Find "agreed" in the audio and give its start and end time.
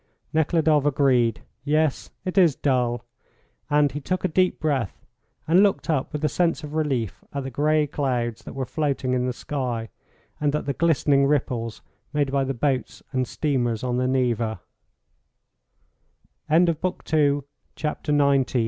0.85-1.43